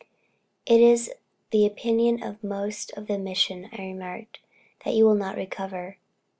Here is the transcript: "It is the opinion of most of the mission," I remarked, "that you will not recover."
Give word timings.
"It 0.65 0.79
is 0.81 1.11
the 1.51 1.63
opinion 1.63 2.23
of 2.23 2.43
most 2.43 2.91
of 2.97 3.05
the 3.05 3.19
mission," 3.19 3.69
I 3.71 3.83
remarked, 3.83 4.39
"that 4.83 4.95
you 4.95 5.05
will 5.05 5.13
not 5.13 5.35
recover." 5.35 5.99